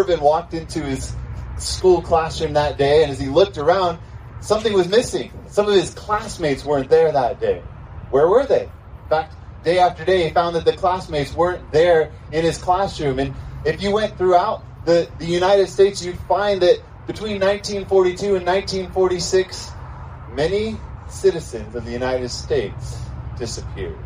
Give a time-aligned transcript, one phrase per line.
[0.00, 1.14] Irvin walked into his
[1.58, 3.98] school classroom that day, and as he looked around,
[4.40, 5.30] something was missing.
[5.48, 7.62] Some of his classmates weren't there that day.
[8.10, 8.62] Where were they?
[8.62, 13.18] In fact, day after day, he found that the classmates weren't there in his classroom.
[13.18, 13.34] And
[13.66, 19.70] if you went throughout the, the United States, you'd find that between 1942 and 1946,
[20.32, 20.78] many
[21.10, 22.96] citizens of the United States
[23.38, 23.98] disappeared.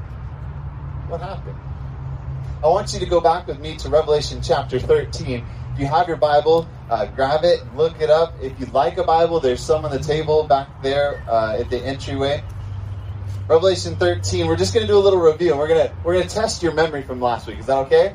[1.07, 1.59] What happened?
[2.65, 5.45] I want you to go back with me to Revelation chapter 13.
[5.75, 8.35] If you have your Bible, uh, grab it, look it up.
[8.41, 11.85] If you'd like a Bible, there's some on the table back there uh, at the
[11.85, 12.45] entryway.
[13.49, 14.47] Revelation 13.
[14.47, 15.57] We're just going to do a little review.
[15.57, 17.59] We're going to we're going to test your memory from last week.
[17.59, 18.15] Is that okay?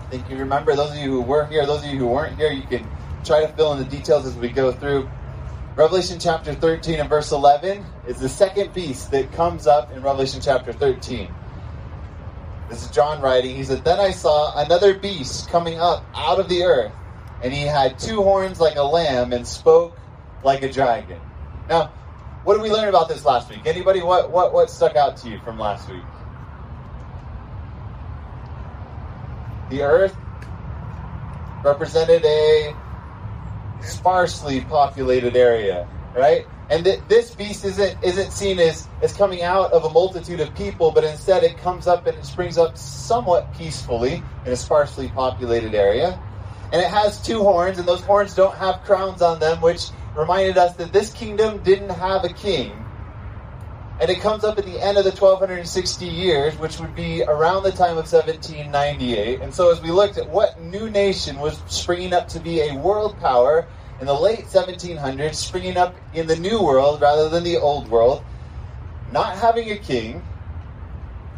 [0.00, 0.74] I think you remember.
[0.74, 2.84] Those of you who were here, those of you who weren't here, you can
[3.24, 5.08] try to fill in the details as we go through.
[5.76, 10.40] Revelation chapter 13 and verse 11 is the second beast that comes up in Revelation
[10.42, 11.32] chapter 13.
[12.68, 13.56] This is John writing.
[13.56, 16.92] He said, Then I saw another beast coming up out of the earth,
[17.42, 19.98] and he had two horns like a lamb and spoke
[20.44, 21.20] like a dragon.
[21.68, 21.86] Now,
[22.44, 23.60] what did we learn about this last week?
[23.64, 26.02] Anybody, what, what, what stuck out to you from last week?
[29.70, 30.16] The earth
[31.64, 32.74] represented a
[33.82, 36.46] sparsely populated area, right?
[36.70, 40.54] And th- this beast isn't isn't seen as, as coming out of a multitude of
[40.54, 45.08] people, but instead it comes up and it springs up somewhat peacefully in a sparsely
[45.08, 46.20] populated area.
[46.70, 50.58] And it has two horns, and those horns don't have crowns on them, which reminded
[50.58, 52.84] us that this kingdom didn't have a king.
[54.00, 57.62] And it comes up at the end of the 1260 years, which would be around
[57.62, 59.40] the time of 1798.
[59.40, 62.76] And so, as we looked at what new nation was springing up to be a
[62.76, 63.66] world power
[64.00, 68.24] in the late 1700s, springing up in the New World rather than the Old World,
[69.12, 70.22] not having a king,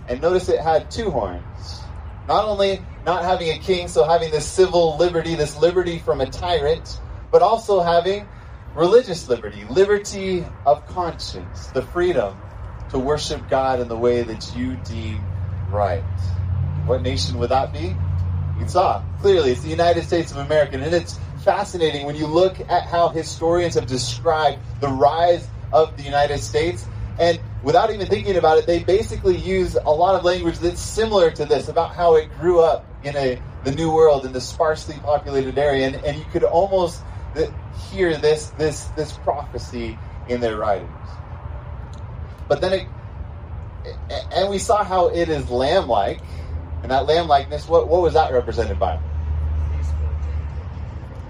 [0.09, 1.81] and notice it had two horns.
[2.29, 6.27] Not only not having a king, so having this civil liberty, this liberty from a
[6.27, 7.01] tyrant,
[7.31, 8.29] but also having
[8.75, 12.37] religious liberty, liberty of conscience, the freedom
[12.91, 15.25] to worship God in the way that you deem
[15.71, 16.03] right.
[16.87, 17.95] What nation would that be?
[18.59, 22.61] You saw clearly it's the United States of America, and it's fascinating when you look
[22.61, 26.87] at how historians have described the rise of the United States.
[27.19, 31.31] And without even thinking about it, they basically use a lot of language that's similar
[31.33, 34.97] to this about how it grew up in a the New World in the sparsely
[35.03, 37.03] populated area, and, and you could almost
[37.91, 40.91] hear this this this prophecy in their writings.
[42.49, 42.87] But then it,
[44.33, 46.21] and we saw how it is lamb-like,
[46.83, 47.69] and that lamb-likeness.
[47.69, 48.99] What what was that represented by?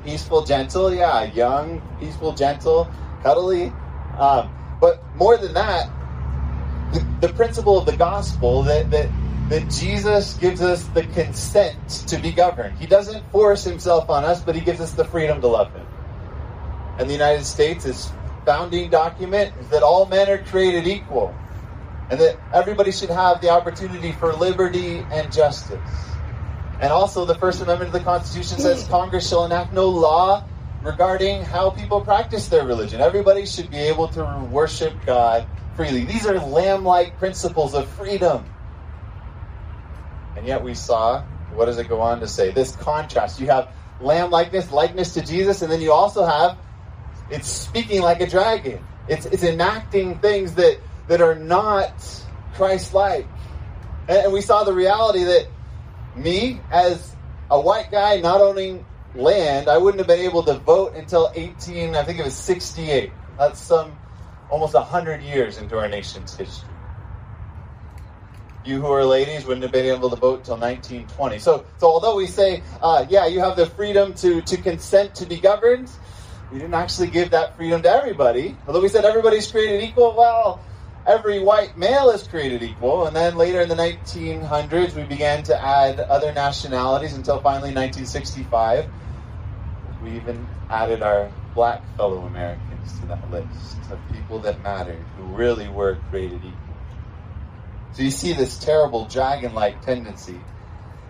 [0.05, 0.93] Peaceful, gentle.
[0.93, 2.91] Yeah, young, peaceful, gentle,
[3.23, 3.73] cuddly.
[4.19, 5.91] Um, but more than that,
[6.93, 9.09] the, the, principle of the gospel that, that
[9.51, 12.79] that Jesus gives us the consent to be governed.
[12.79, 15.87] He doesn't force himself on us, but he gives us the freedom to love him.
[16.99, 18.13] And the United States, its
[18.47, 21.35] founding document is that all men are created equal,
[22.11, 26.10] and that everybody should have the opportunity for liberty and justice.
[26.81, 28.89] And also, the First Amendment of the Constitution says mm.
[28.89, 30.45] Congress shall enact no law
[30.83, 33.01] regarding how people practice their religion.
[33.01, 35.47] Everybody should be able to worship God
[35.77, 36.05] freely.
[36.05, 38.47] These are lamb like principles of freedom.
[40.37, 41.23] And yet, we saw
[41.55, 42.53] what does it go on to say?
[42.53, 43.41] This contrast.
[43.41, 43.69] You have
[44.01, 46.57] lamb likeness, likeness to Jesus, and then you also have
[47.31, 48.85] it's speaking like a dragon.
[49.09, 51.93] It's, it's enacting things that, that are not
[52.55, 53.27] Christ like.
[54.09, 55.47] And we saw the reality that
[56.17, 57.15] me, as
[57.51, 58.85] a white guy not owning
[59.15, 63.13] land, I wouldn't have been able to vote until 18, I think it was 68.
[63.39, 63.99] That's some
[64.51, 66.69] almost 100 years into our nation's history.
[68.65, 71.39] You who are ladies wouldn't have been able to vote until 1920.
[71.39, 75.27] So, so although we say, uh, yeah, you have the freedom to, to consent to
[75.27, 75.91] be governed,
[76.53, 78.57] we didn't actually give that freedom to everybody.
[78.67, 80.63] Although we said everybody's created equal, well,
[81.11, 83.07] every white male is created equal.
[83.07, 88.87] And then later in the 1900s, we began to add other nationalities until finally 1965,
[90.03, 95.25] we even added our black fellow Americans to that list of people that mattered, who
[95.25, 96.77] really were created equal.
[97.93, 100.41] So you see this terrible dragon like tendency.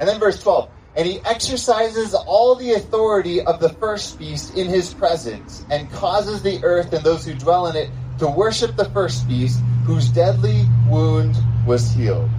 [0.01, 4.67] And then verse 12 and he exercises all the authority of the first beast in
[4.67, 8.87] his presence, and causes the earth and those who dwell in it to worship the
[8.87, 11.37] first beast, whose deadly wound
[11.67, 12.31] was healed.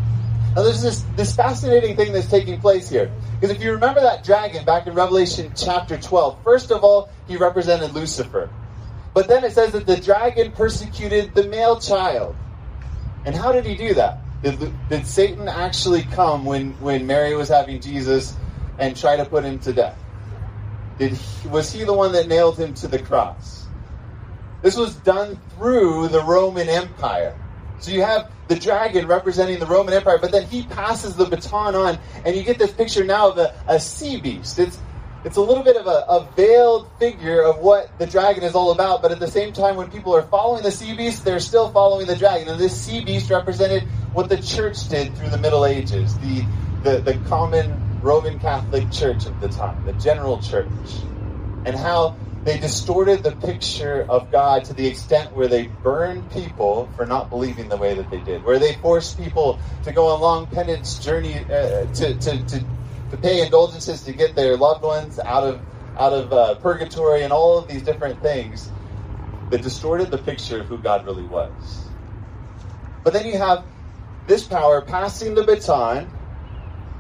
[0.56, 3.12] Now, there's this, this fascinating thing that's taking place here.
[3.39, 7.38] Because if you remember that dragon back in Revelation chapter 12, first of all, he
[7.38, 8.50] represented Lucifer.
[9.13, 12.36] But then it says that the dragon persecuted the male child.
[13.25, 14.19] And how did he do that?
[14.44, 18.36] Did, did Satan actually come when, when Mary was having Jesus
[18.80, 19.98] and try to put him to death?
[21.01, 23.61] did he, was he the one that nailed him to the cross?
[24.62, 27.38] This was done through the Roman Empire.
[27.80, 31.74] So you have the dragon representing the Roman Empire, but then he passes the baton
[31.74, 34.60] on, and you get this picture now of a, a sea beast.
[34.60, 34.80] It's
[35.24, 38.72] it's a little bit of a, a, veiled figure of what the dragon is all
[38.72, 41.72] about, but at the same time, when people are following the sea beast, they're still
[41.72, 42.48] following the dragon.
[42.48, 43.84] And this sea beast represented
[44.14, 46.44] what the church did through the Middle Ages, the,
[46.84, 50.68] the, the common Roman Catholic Church of the time, the general church,
[51.66, 56.90] and how they distorted the picture of God to the extent where they burned people
[56.96, 60.22] for not believing the way that they did, where they forced people to go on
[60.22, 62.66] long penance journey uh, to, to, to
[63.12, 65.62] to pay indulgences to get their loved ones out of
[66.00, 68.72] out of uh, purgatory and all of these different things
[69.50, 71.86] that distorted the picture of who God really was.
[73.04, 73.66] But then you have
[74.28, 76.10] this power passing the baton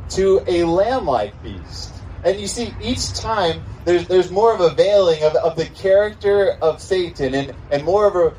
[0.09, 1.90] to a lamb-like beast.
[2.23, 6.57] And you see, each time there's there's more of a veiling of, of the character
[6.61, 8.33] of Satan and, and more of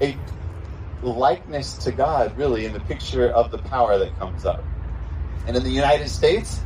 [0.00, 0.06] a,
[1.02, 4.64] a likeness to God, really, in the picture of the power that comes up.
[5.46, 6.60] And in the United States,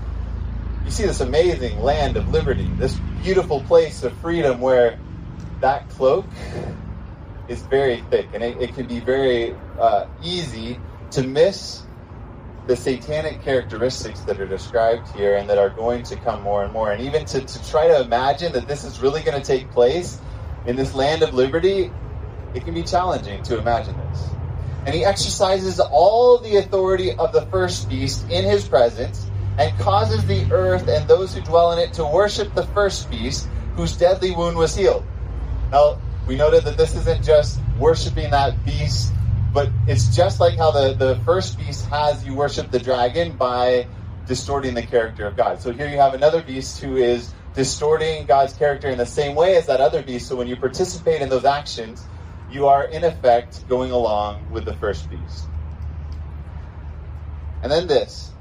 [0.84, 4.99] you see this amazing land of liberty, this beautiful place of freedom where
[5.61, 6.26] that cloak
[7.49, 10.78] is very thick and it, it can be very uh, easy
[11.11, 11.84] to miss
[12.66, 16.72] the satanic characteristics that are described here and that are going to come more and
[16.72, 16.93] more.
[16.93, 20.19] And even to, to try to imagine that this is really going to take place
[20.66, 21.90] in this land of liberty,
[22.55, 24.31] it can be challenging to imagine this.
[24.87, 30.25] And he exercises all the authority of the first beast in his presence and causes
[30.25, 34.31] the earth and those who dwell in it to worship the first beast whose deadly
[34.31, 35.05] wound was healed.
[35.70, 39.12] Now, we noted that this isn't just worshiping that beast,
[39.55, 43.89] but it's just like how the, the first beast has you worship the dragon by
[44.27, 45.61] distorting the character of God.
[45.61, 49.56] So here you have another beast who is distorting God's character in the same way
[49.56, 50.29] as that other beast.
[50.29, 52.09] So when you participate in those actions,
[52.47, 55.51] you are in effect going along with the first beast.
[57.62, 58.35] And then this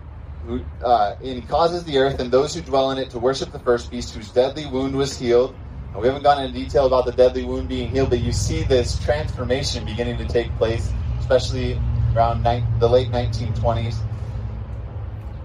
[0.82, 3.60] uh, and he causes the earth and those who dwell in it to worship the
[3.60, 5.58] first beast whose deadly wound was healed.
[5.94, 8.64] And we haven't gone into detail about the deadly wound being healed, but you see
[8.64, 11.80] this transformation beginning to take place, especially
[12.16, 13.98] around ni- the late 1920s.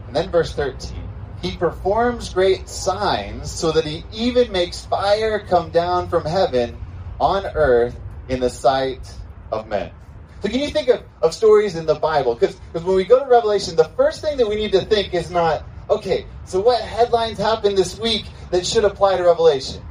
[0.08, 0.98] And then verse 13.
[1.40, 6.76] He performs great signs so that he even makes fire come down from heaven
[7.20, 7.98] on earth
[8.28, 9.14] in the sight
[9.52, 9.92] of men.
[10.40, 12.34] So can you think of, of stories in the Bible?
[12.34, 15.30] Because when we go to Revelation, the first thing that we need to think is
[15.30, 19.82] not, okay, so what headlines happened this week that should apply to Revelation?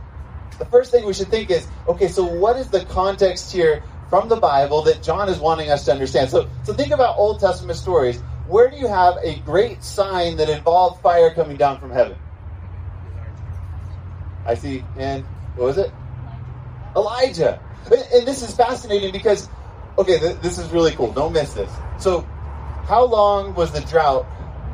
[0.59, 4.29] The first thing we should think is, okay, so what is the context here from
[4.29, 6.29] the Bible that John is wanting us to understand?
[6.29, 8.19] So, so think about Old Testament stories.
[8.47, 12.17] Where do you have a great sign that involved fire coming down from heaven?
[14.45, 15.25] I see, and
[15.55, 15.91] what was it?
[16.95, 17.59] Elijah.
[17.91, 19.49] And this is fascinating because
[19.97, 21.11] okay, this is really cool.
[21.11, 21.71] Don't miss this.
[21.99, 22.21] So,
[22.85, 24.25] how long was the drought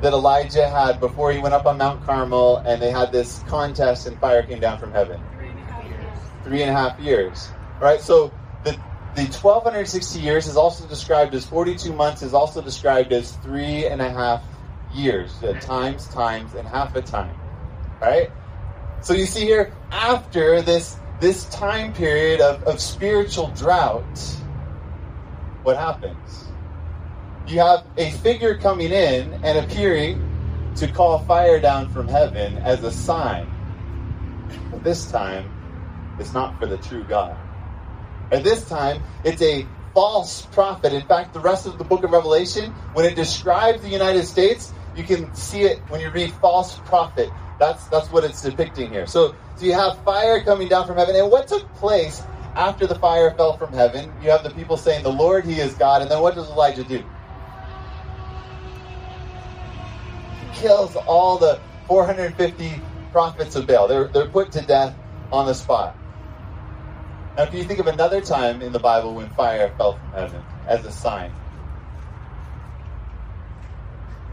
[0.01, 4.05] that Elijah had before he went up on Mount Carmel and they had this contest
[4.05, 5.19] and fire came down from heaven?
[5.33, 6.17] Three and a half years.
[6.43, 7.49] Three and a half years.
[7.79, 8.01] Right?
[8.01, 8.31] So,
[8.63, 8.77] the,
[9.15, 14.01] the 1260 years is also described as 42 months, is also described as three and
[14.01, 14.43] a half
[14.93, 15.33] years.
[15.61, 17.35] Times, times, and half a time.
[18.01, 18.31] Right?
[19.01, 24.19] So, you see here, after this, this time period of, of spiritual drought,
[25.61, 26.45] what happens?
[27.47, 32.83] You have a figure coming in and appearing to call fire down from heaven as
[32.83, 33.47] a sign.
[34.71, 35.51] But this time,
[36.19, 37.37] it's not for the true God.
[38.31, 40.93] At this time, it's a false prophet.
[40.93, 44.73] In fact, the rest of the book of Revelation, when it describes the United States,
[44.95, 47.31] you can see it when you read false prophet.
[47.59, 49.05] That's that's what it's depicting here.
[49.05, 51.15] So, so you have fire coming down from heaven.
[51.15, 52.23] And what took place
[52.55, 55.73] after the fire fell from heaven, you have the people saying, The Lord, He is
[55.75, 56.01] God.
[56.01, 56.97] And then what does Elijah do?
[56.97, 57.03] He
[60.59, 63.87] kills all the 450 prophets of Baal.
[63.87, 64.95] They're, they're put to death
[65.31, 65.97] on the spot.
[67.37, 70.43] Now, can you think of another time in the Bible when fire fell from heaven
[70.67, 71.31] as a sign?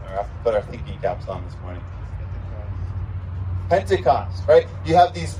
[0.05, 1.83] I have to put our thinking caps on this morning.
[3.69, 4.67] Pentecost, right?
[4.85, 5.39] You have these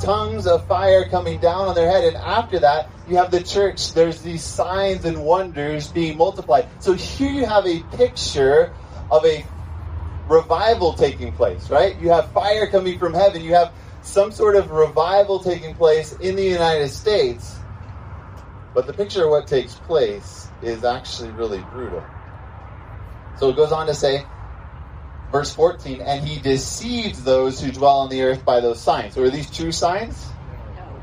[0.00, 2.04] tongues of fire coming down on their head.
[2.04, 3.92] And after that, you have the church.
[3.92, 6.66] There's these signs and wonders being multiplied.
[6.80, 8.74] So here you have a picture
[9.10, 9.44] of a
[10.28, 11.98] revival taking place, right?
[12.00, 13.42] You have fire coming from heaven.
[13.42, 17.56] You have some sort of revival taking place in the United States.
[18.74, 22.04] But the picture of what takes place is actually really brutal.
[23.38, 24.24] So it goes on to say,
[25.30, 29.14] verse 14, and he deceived those who dwell on the earth by those signs.
[29.14, 30.26] So are these true signs?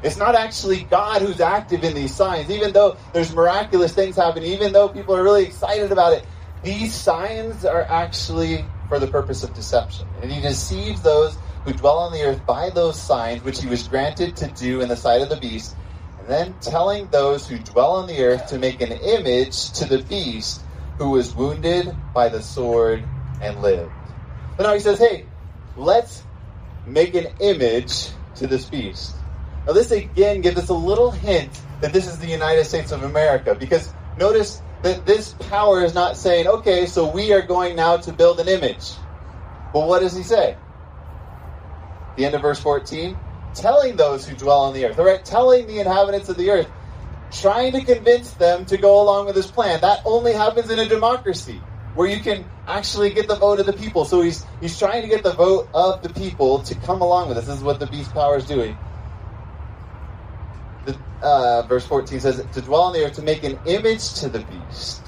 [0.03, 4.51] It's not actually God who's active in these signs, even though there's miraculous things happening,
[4.51, 6.25] even though people are really excited about it.
[6.63, 10.05] These signs are actually for the purpose of deception.
[10.21, 13.87] And he deceives those who dwell on the earth by those signs which he was
[13.87, 15.75] granted to do in the sight of the beast,
[16.19, 20.01] and then telling those who dwell on the earth to make an image to the
[20.03, 20.61] beast
[20.97, 23.03] who was wounded by the sword
[23.41, 23.91] and lived.
[24.55, 25.25] But now he says, hey,
[25.75, 26.23] let's
[26.85, 29.15] make an image to this beast.
[29.65, 31.49] Now, this again gives us a little hint
[31.81, 36.15] that this is the United States of America because notice that this power is not
[36.15, 38.91] saying, okay, so we are going now to build an image.
[39.73, 40.55] But what does he say?
[42.15, 43.17] The end of verse 14
[43.55, 46.67] telling those who dwell on the earth, all right, telling the inhabitants of the earth,
[47.31, 49.81] trying to convince them to go along with his plan.
[49.81, 51.61] That only happens in a democracy
[51.95, 54.05] where you can actually get the vote of the people.
[54.05, 57.37] So he's he's trying to get the vote of the people to come along with
[57.37, 57.47] this.
[57.47, 58.77] This is what the beast power is doing.
[60.85, 64.29] The, uh, verse 14 says, to dwell on the earth, to make an image to
[64.29, 65.01] the beast.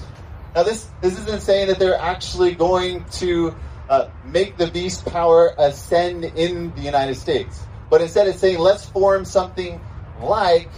[0.55, 3.55] Now, this, this isn't saying that they're actually going to
[3.89, 7.59] uh, make the beast power ascend in the United States.
[7.89, 9.79] But instead, it's saying, let's form something
[10.21, 10.69] like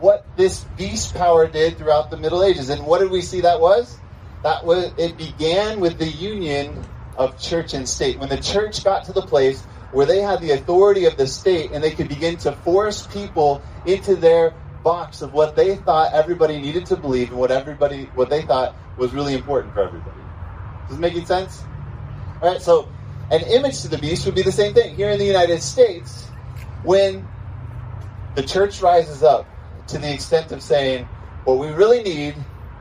[0.00, 2.70] what this beast power did throughout the Middle Ages.
[2.70, 3.98] And what did we see that was?
[4.42, 6.84] That was it began with the union
[7.16, 8.18] of church and state.
[8.18, 11.70] When the church got to the place where they had the authority of the state
[11.72, 14.52] and they could begin to force people into their
[14.84, 18.74] box of what they thought everybody needed to believe and what everybody what they thought
[18.96, 20.20] was really important for everybody.
[20.84, 21.62] Is this making sense?
[22.46, 22.86] Right, so
[23.32, 24.94] an image to the beast would be the same thing.
[24.94, 26.30] Here in the United States,
[26.84, 27.24] when
[28.36, 29.48] the church rises up
[29.88, 31.06] to the extent of saying,
[31.42, 32.36] what we really need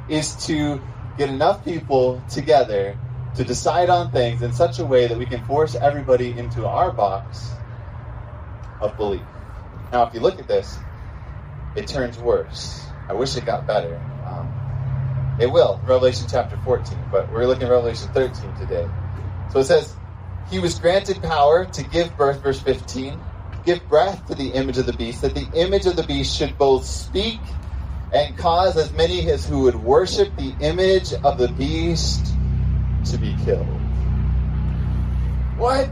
[0.08, 0.80] is to
[1.18, 2.96] get enough people together
[3.38, 6.92] to decide on things in such a way that we can force everybody into our
[6.92, 7.56] box
[8.80, 9.26] of belief.
[9.92, 10.78] Now, if you look at this,
[11.74, 12.94] it turns worse.
[13.10, 13.98] I wish it got better.
[14.24, 14.48] Um,
[15.40, 18.90] it will, Revelation chapter 14, but we're looking at Revelation 13 today.
[19.52, 19.96] So it says,
[20.50, 23.20] He was granted power to give birth, verse 15,
[23.66, 26.58] give breath to the image of the beast, that the image of the beast should
[26.58, 27.40] both speak
[28.14, 32.34] and cause as many as who would worship the image of the beast
[33.06, 33.68] to be killed.
[35.58, 35.90] What?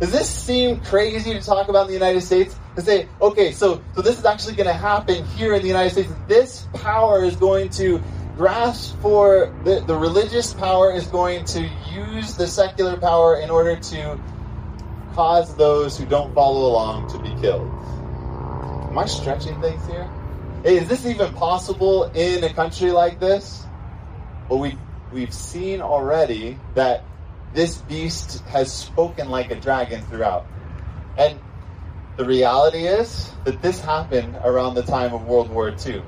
[0.00, 2.56] Does this seem crazy to talk about in the United States?
[2.76, 5.90] To say, okay, so so this is actually going to happen here in the United
[5.90, 6.12] States.
[6.26, 8.02] This power is going to
[8.40, 11.60] grasp for the, the religious power is going to
[11.92, 14.18] use the secular power in order to
[15.12, 17.68] cause those who don't follow along to be killed.
[18.88, 20.08] Am I stretching things here?
[20.64, 23.62] Is this even possible in a country like this?
[24.48, 24.78] Well, we
[25.12, 27.04] we've seen already that
[27.52, 30.46] this beast has spoken like a dragon throughout.
[31.18, 31.38] And
[32.16, 36.02] the reality is that this happened around the time of World War II.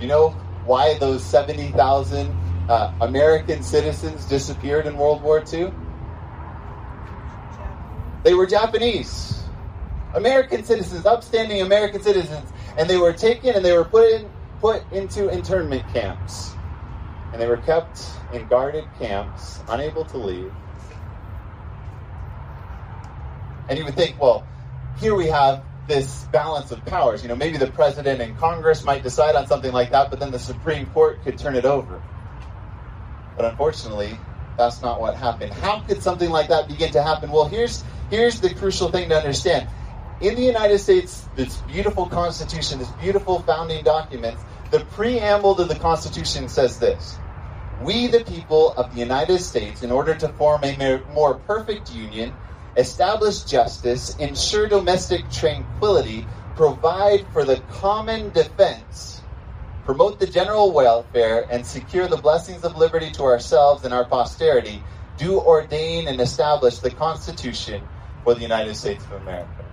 [0.00, 2.34] You know why those 70,000
[2.68, 5.72] uh, American citizens disappeared in World War II?
[8.22, 9.42] They were Japanese.
[10.14, 14.84] American citizens, upstanding American citizens, and they were taken and they were put in, put
[14.92, 16.52] into internment camps.
[17.32, 18.00] And they were kept
[18.32, 20.52] in guarded camps, unable to leave.
[23.68, 24.46] And you would think, well,
[25.00, 27.22] here we have this balance of powers.
[27.22, 30.30] You know, maybe the president and Congress might decide on something like that, but then
[30.30, 32.02] the Supreme Court could turn it over.
[33.36, 34.18] But unfortunately,
[34.56, 35.52] that's not what happened.
[35.54, 37.30] How could something like that begin to happen?
[37.30, 39.68] Well, here's here's the crucial thing to understand.
[40.20, 44.38] In the United States, this beautiful Constitution, this beautiful founding document,
[44.70, 47.18] the preamble to the Constitution says this
[47.82, 52.32] We, the people of the United States, in order to form a more perfect union,
[52.76, 56.26] establish justice, ensure domestic tranquility,
[56.56, 59.22] provide for the common defense,
[59.84, 64.82] promote the general welfare, and secure the blessings of liberty to ourselves and our posterity,
[65.16, 67.82] do ordain and establish the Constitution
[68.24, 69.64] for the United States of America.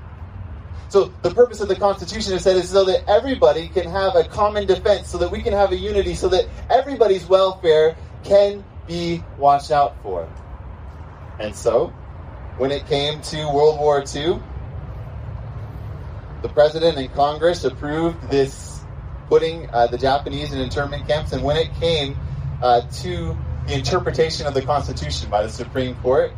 [0.89, 4.24] So the purpose of the Constitution is that is so that everybody can have a
[4.24, 9.24] common defense, so that we can have a unity, so that everybody's welfare can be
[9.38, 10.27] watched out for.
[11.39, 11.94] And so,
[12.60, 14.38] when it came to World War II,
[16.42, 18.82] the president and Congress approved this
[19.30, 21.32] putting uh, the Japanese in internment camps.
[21.32, 22.18] And when it came
[22.62, 26.34] uh, to the interpretation of the Constitution by the Supreme Court,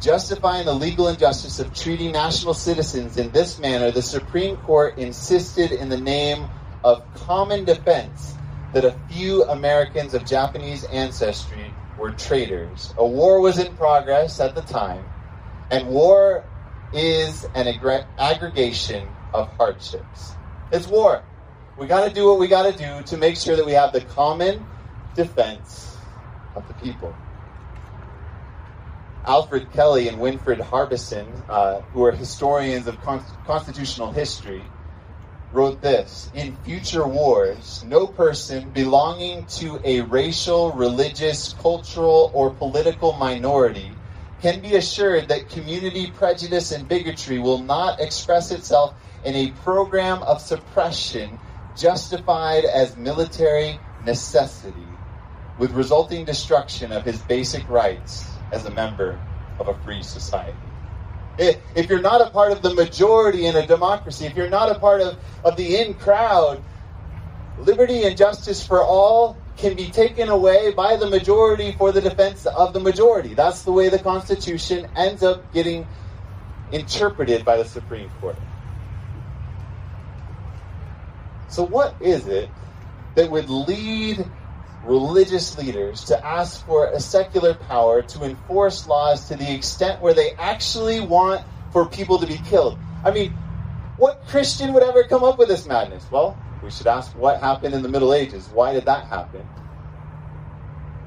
[0.00, 5.72] justifying the legal injustice of treating national citizens in this manner, the Supreme Court insisted
[5.72, 6.48] in the name
[6.84, 8.32] of common defense
[8.74, 12.94] that a few Americans of Japanese ancestry were traitors.
[12.96, 15.04] A war was in progress at the time,
[15.70, 16.44] and war
[16.92, 20.34] is an ag- aggregation of hardships.
[20.72, 21.22] It's war.
[21.76, 23.92] We got to do what we got to do to make sure that we have
[23.92, 24.66] the common
[25.14, 25.98] defense
[26.54, 27.14] of the people.
[29.24, 34.64] Alfred Kelly and Winfred Harbison, uh, who are historians of con- constitutional history,
[35.52, 43.12] wrote this In future wars, no person belonging to a racial, religious, cultural, or political
[43.12, 43.97] minority
[44.40, 50.22] can be assured that community prejudice and bigotry will not express itself in a program
[50.22, 51.38] of suppression
[51.76, 54.86] justified as military necessity,
[55.58, 59.18] with resulting destruction of his basic rights as a member
[59.58, 60.54] of a free society.
[61.38, 64.78] If you're not a part of the majority in a democracy, if you're not a
[64.78, 66.62] part of, of the in crowd,
[67.56, 72.46] liberty and justice for all can be taken away by the majority for the defense
[72.46, 73.34] of the majority.
[73.34, 75.86] That's the way the Constitution ends up getting
[76.72, 78.36] interpreted by the Supreme Court.
[81.48, 82.48] So, what is it
[83.14, 84.24] that would lead
[84.84, 90.14] religious leaders to ask for a secular power to enforce laws to the extent where
[90.14, 92.78] they actually want for people to be killed.
[93.04, 93.32] I mean,
[93.96, 96.06] what Christian would ever come up with this madness?
[96.10, 98.48] Well, we should ask what happened in the Middle Ages.
[98.52, 99.46] Why did that happen?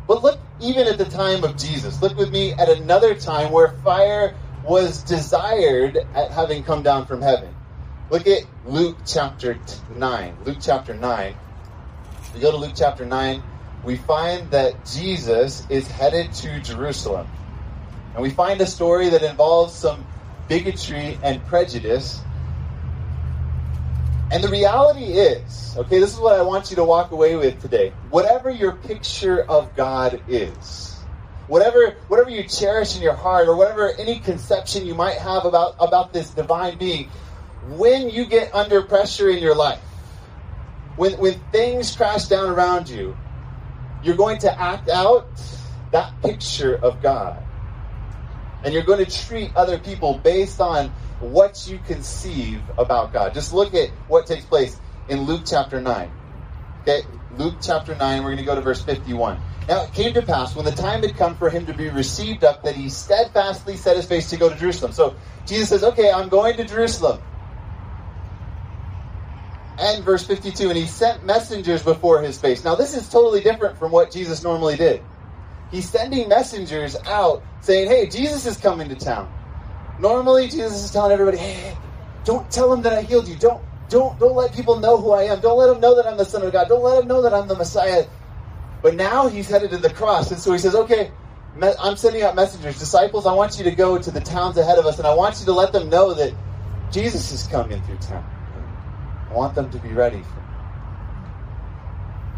[0.08, 3.70] But look, even at the time of Jesus, look with me at another time where
[3.70, 7.54] fire was desired at having come down from heaven.
[8.10, 9.58] Look at Luke chapter
[9.96, 10.38] 9.
[10.46, 11.36] Luke chapter 9.
[12.34, 13.44] We go to Luke chapter 9
[13.84, 17.28] we find that Jesus is headed to Jerusalem.
[18.14, 20.06] And we find a story that involves some
[20.48, 22.22] bigotry and prejudice.
[24.32, 27.62] And the reality is, okay, this is what I want you to walk away with
[27.62, 27.90] today.
[28.12, 30.98] Whatever your picture of God is,
[31.48, 35.76] whatever whatever you cherish in your heart, or whatever any conception you might have about,
[35.80, 37.10] about this divine being,
[37.72, 39.82] when you get under pressure in your life,
[40.96, 43.18] when when things crash down around you,
[44.02, 45.28] you're going to act out
[45.92, 47.44] that picture of God.
[48.64, 53.34] And you're going to treat other people based on what you conceive about God.
[53.34, 56.12] Just look at what takes place in Luke chapter 9.
[56.82, 57.02] Okay,
[57.38, 59.40] Luke chapter 9, we're going to go to verse 51.
[59.68, 62.44] Now it came to pass when the time had come for him to be received
[62.44, 64.92] up that he steadfastly set his face to go to Jerusalem.
[64.92, 67.22] So Jesus says, Okay, I'm going to Jerusalem
[69.82, 72.64] and verse 52, and he sent messengers before his face.
[72.64, 75.02] Now, this is totally different from what Jesus normally did.
[75.72, 79.32] He's sending messengers out saying, Hey, Jesus is coming to town.
[80.00, 81.76] Normally, Jesus is telling everybody, Hey,
[82.26, 83.36] don't tell him that I healed you.
[83.36, 85.40] Don't, don't, don't let people know who I am.
[85.40, 86.68] Don't let them know that I'm the Son of God.
[86.68, 88.06] Don't let them know that I'm the Messiah.
[88.82, 90.32] But now he's headed to the cross.
[90.32, 91.12] And so he says, Okay,
[91.62, 92.80] I'm sending out messengers.
[92.80, 95.40] Disciples, I want you to go to the towns ahead of us, and I want
[95.40, 96.34] you to let them know that
[96.92, 98.26] Jesus is coming through town.
[99.30, 100.22] I want them to be ready.
[100.22, 100.42] For.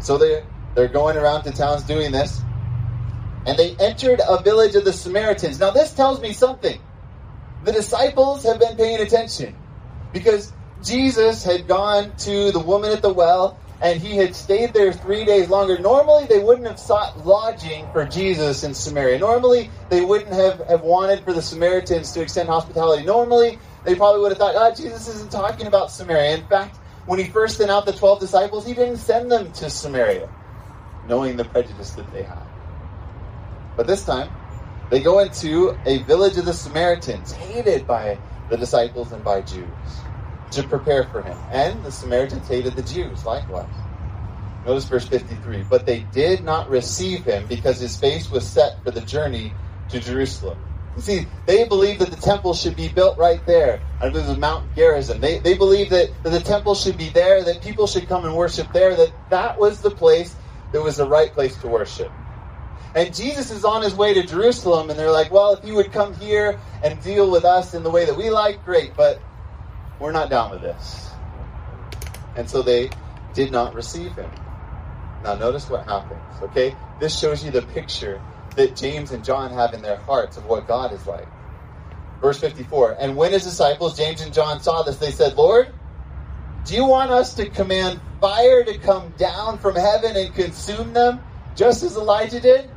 [0.00, 0.44] So they
[0.74, 2.40] they're going around to towns doing this.
[3.46, 5.60] And they entered a village of the Samaritans.
[5.60, 6.80] Now this tells me something.
[7.64, 9.54] The disciples have been paying attention
[10.12, 10.52] because
[10.82, 15.24] Jesus had gone to the woman at the well and he had stayed there three
[15.24, 15.78] days longer.
[15.78, 19.18] Normally, they wouldn't have sought lodging for Jesus in Samaria.
[19.18, 23.04] Normally, they wouldn't have, have wanted for the Samaritans to extend hospitality.
[23.04, 26.36] Normally, they probably would have thought, oh, Jesus isn't talking about Samaria.
[26.36, 26.76] In fact,
[27.06, 30.30] when he first sent out the 12 disciples, he didn't send them to Samaria,
[31.06, 32.43] knowing the prejudice that they had.
[33.76, 34.30] But this time,
[34.90, 38.18] they go into a village of the Samaritans, hated by
[38.50, 39.66] the disciples and by Jews,
[40.52, 41.36] to prepare for him.
[41.50, 43.68] And the Samaritans hated the Jews likewise.
[44.66, 45.64] Notice verse 53.
[45.68, 49.52] But they did not receive him because his face was set for the journey
[49.90, 50.58] to Jerusalem.
[50.96, 53.80] You see, they believed that the temple should be built right there.
[54.00, 55.20] It was Mount Gerizim.
[55.20, 58.36] They, they believed that, that the temple should be there, that people should come and
[58.36, 60.36] worship there, that that was the place
[60.72, 62.12] that was the right place to worship.
[62.94, 65.90] And Jesus is on his way to Jerusalem, and they're like, well, if you would
[65.90, 69.20] come here and deal with us in the way that we like, great, but
[69.98, 71.10] we're not down with this.
[72.36, 72.90] And so they
[73.32, 74.30] did not receive him.
[75.24, 76.76] Now, notice what happens, okay?
[77.00, 78.20] This shows you the picture
[78.56, 81.26] that James and John have in their hearts of what God is like.
[82.20, 85.68] Verse 54 And when his disciples, James and John, saw this, they said, Lord,
[86.64, 91.20] do you want us to command fire to come down from heaven and consume them,
[91.56, 92.70] just as Elijah did?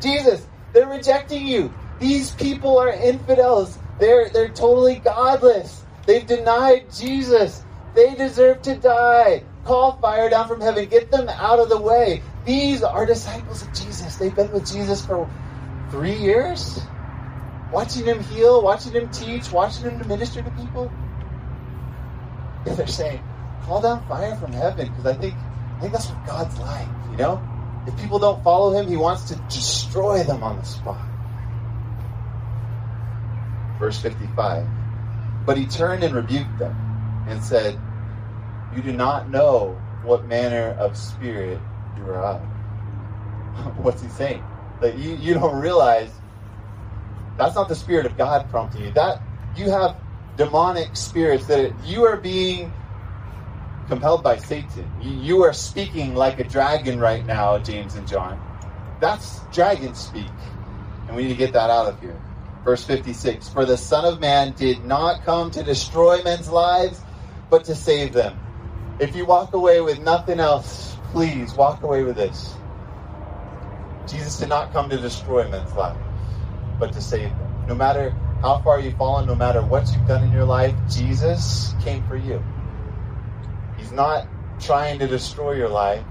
[0.00, 1.72] Jesus, they're rejecting you.
[1.98, 3.78] These people are infidels.
[3.98, 5.82] They're, they're totally godless.
[6.06, 7.64] They've denied Jesus.
[7.94, 9.42] They deserve to die.
[9.64, 10.86] Call fire down from heaven.
[10.88, 12.22] Get them out of the way.
[12.44, 14.16] These are disciples of Jesus.
[14.16, 15.28] They've been with Jesus for
[15.90, 16.80] three years,
[17.72, 20.92] watching him heal, watching him teach, watching him minister to people.
[22.64, 23.22] They're saying,
[23.64, 27.16] call down fire from heaven because I think I think that's what God's like, you
[27.18, 27.55] know?
[27.86, 31.00] If people don't follow him, he wants to destroy them on the spot.
[33.78, 34.66] Verse 55.
[35.44, 36.74] But he turned and rebuked them
[37.28, 37.78] and said,
[38.74, 41.60] You do not know what manner of spirit
[41.96, 42.40] you are of.
[43.78, 44.42] What's he saying?
[44.80, 46.10] That you, you don't realize
[47.36, 48.90] that's not the spirit of God prompting you.
[48.92, 49.22] That
[49.56, 49.96] you have
[50.36, 52.72] demonic spirits that you are being
[53.88, 54.90] compelled by Satan.
[55.00, 58.40] You, are speaking like a dragon right now, James and John.
[59.00, 60.26] That's dragon speak.
[61.06, 62.20] And we need to get that out of here.
[62.64, 67.00] Verse 56 For the Son of Man did not come to destroy men's lives,
[67.48, 68.36] but to save them.
[68.98, 72.54] If you walk away with nothing else, please walk away with this.
[74.08, 75.98] Jesus did not come to destroy men's lives,
[76.78, 77.66] but to save them.
[77.68, 78.10] No matter
[78.42, 82.16] how far you've fallen, no matter what you've done in your life, Jesus came for
[82.16, 82.42] you.
[83.86, 84.26] He's not
[84.58, 86.04] trying to destroy your life.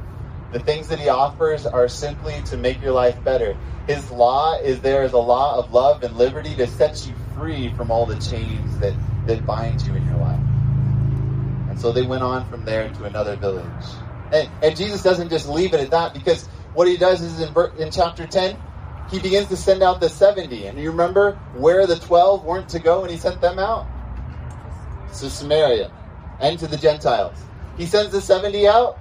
[0.53, 3.57] The things that he offers are simply to make your life better.
[3.85, 7.73] His law is there as a law of love and liberty to set you free
[7.73, 8.93] from all the chains that,
[9.27, 10.39] that bind you in your life.
[11.69, 13.65] And so they went on from there to another village.
[14.31, 17.53] And, and Jesus doesn't just leave it at that because what he does is in,
[17.77, 18.57] in chapter 10,
[19.11, 20.67] he begins to send out the 70.
[20.67, 23.85] And you remember where the 12 weren't to go when he sent them out?
[25.19, 25.91] To Samaria
[26.39, 27.37] and to the Gentiles.
[27.77, 28.97] He sends the 70 out.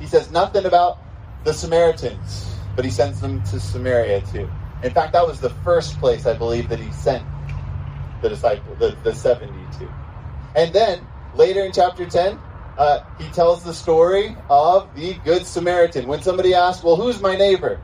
[0.00, 0.98] He says nothing about
[1.44, 4.48] the Samaritans, but he sends them to Samaria too.
[4.82, 7.24] In fact, that was the first place I believe that he sent
[8.20, 9.94] the disciple, the, the 70 to.
[10.54, 12.38] And then later in chapter 10,
[12.76, 16.06] uh, he tells the story of the Good Samaritan.
[16.06, 17.80] When somebody asks, Well, who's my neighbor?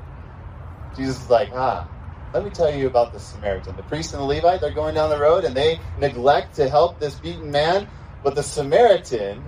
[0.97, 1.89] Jesus is like, Ah,
[2.35, 3.77] let me tell you about the Samaritan.
[3.77, 6.99] The priest and the Levite, they're going down the road and they neglect to help
[6.99, 7.89] this beaten man.
[8.23, 9.43] But the Samaritan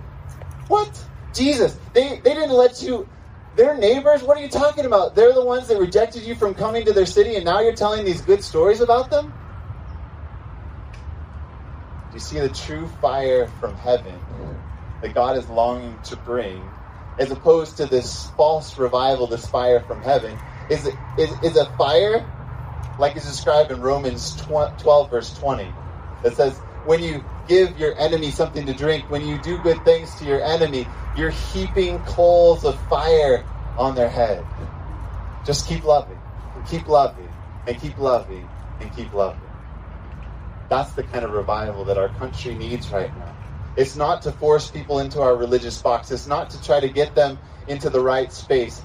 [0.67, 1.05] what?
[1.33, 3.07] Jesus, they, they didn't let you.
[3.55, 4.21] They're neighbors?
[4.21, 5.15] What are you talking about?
[5.15, 8.05] They're the ones that rejected you from coming to their city, and now you're telling
[8.05, 9.33] these good stories about them?
[12.09, 14.19] Do you see the true fire from heaven
[15.01, 16.61] that God is longing to bring,
[17.17, 20.37] as opposed to this false revival, this fire from heaven?
[20.69, 22.25] Is, is, is a fire
[22.99, 25.67] like is described in Romans 12, verse 20,
[26.23, 30.13] that says, when you give your enemy something to drink, when you do good things
[30.15, 33.43] to your enemy, you're heaping coals of fire
[33.77, 34.43] on their head.
[35.45, 36.19] Just keep loving,
[36.55, 37.29] and keep loving,
[37.67, 38.47] and keep loving,
[38.79, 39.39] and keep loving.
[40.69, 43.35] That's the kind of revival that our country needs right now.
[43.77, 46.09] It's not to force people into our religious box.
[46.11, 48.81] It's not to try to get them into the right space.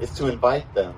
[0.00, 0.94] It's to invite them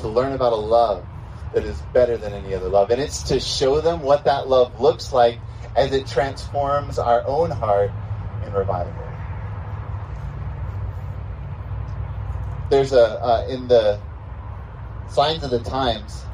[0.00, 1.04] to learn about a love
[1.52, 2.90] that is better than any other love.
[2.90, 5.38] And it's to show them what that love looks like
[5.76, 7.90] as it transforms our own heart
[8.46, 8.92] in revival.
[12.70, 14.00] There's a, uh, in the
[15.08, 16.24] Signs of the Times,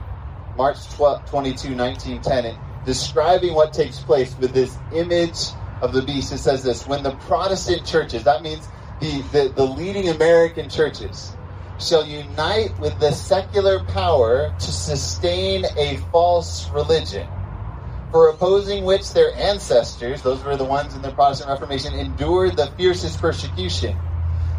[0.56, 5.38] March 12, 22, 1910, it, describing what takes place with this image
[5.82, 8.68] of the beast, it says this When the Protestant churches, that means
[9.00, 11.36] the, the, the leading American churches,
[11.78, 17.28] shall unite with the secular power to sustain a false religion,
[18.10, 22.68] for opposing which their ancestors, those were the ones in the Protestant Reformation, endured the
[22.68, 23.98] fiercest persecution.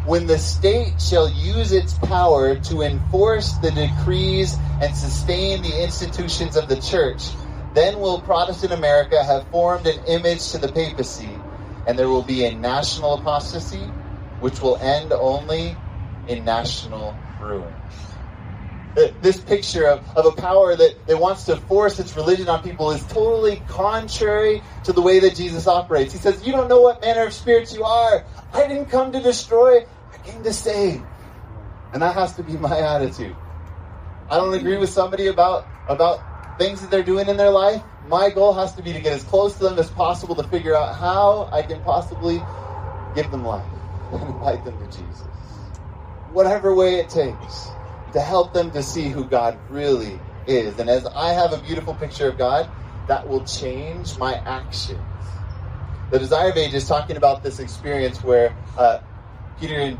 [0.04, 6.56] When the state shall use its power to enforce the decrees and sustain the institutions
[6.56, 7.36] of the church,
[7.74, 11.38] then will Protestant America have formed an image to the papacy,
[11.86, 13.92] and there will be a national apostasy,
[14.38, 15.78] which will end only
[16.26, 17.74] in national ruin.
[18.96, 22.60] Uh, this picture of, of a power that, that wants to force its religion on
[22.60, 26.12] people is totally contrary to the way that Jesus operates.
[26.12, 28.24] He says, You don't know what manner of spirits you are.
[28.52, 31.02] I didn't come to destroy, I came to save.
[31.92, 33.36] And that has to be my attitude.
[34.28, 37.82] I don't agree with somebody about, about things that they're doing in their life.
[38.08, 40.74] My goal has to be to get as close to them as possible to figure
[40.74, 42.42] out how I can possibly
[43.14, 43.66] give them life
[44.12, 45.30] and invite them to Jesus
[46.32, 47.70] whatever way it takes
[48.12, 50.78] to help them to see who God really is.
[50.78, 52.68] And as I have a beautiful picture of God,
[53.08, 55.00] that will change my actions.
[56.10, 59.00] The Desire of Ages is talking about this experience where uh,
[59.58, 59.98] Peter and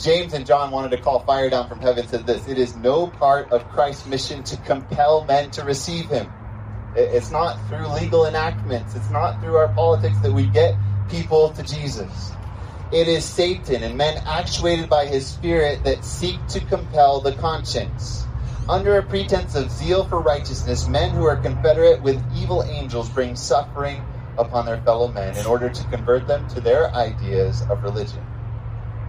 [0.00, 2.06] James and John wanted to call fire down from heaven.
[2.06, 6.30] Said this: "It is no part of Christ's mission to compel men to receive Him.
[6.96, 8.94] It's not through legal enactments.
[8.94, 10.74] It's not through our politics that we get
[11.08, 12.32] people to Jesus.
[12.92, 18.26] It is Satan and men actuated by his spirit that seek to compel the conscience.
[18.68, 23.36] Under a pretense of zeal for righteousness, men who are confederate with evil angels bring
[23.36, 24.06] suffering
[24.38, 28.24] upon their fellow men in order to convert them to their ideas of religion.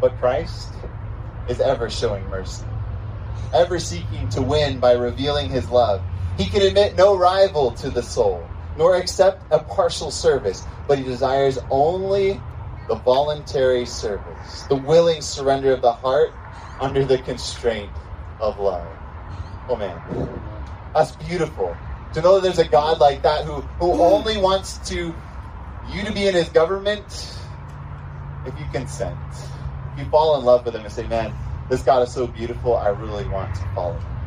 [0.02, 0.78] But Christ
[1.48, 2.68] is ever showing mercy,
[3.54, 6.06] ever seeking to win by revealing his love.
[6.38, 11.04] He can admit no rival to the soul, nor accept a partial service, but he
[11.06, 12.46] desires only
[12.92, 16.34] the voluntary service, the willing surrender of the heart
[16.82, 17.90] under the constraint
[18.42, 18.86] of love.
[19.70, 19.98] Oh man,
[20.94, 21.74] that's beautiful.
[22.16, 25.16] To know that there's a God like that who, who only wants to
[25.90, 27.06] you to be in his government
[28.46, 29.18] if you consent.
[29.94, 31.34] If you fall in love with him and say, Man,
[31.70, 34.18] this God is so beautiful, I really want to follow him.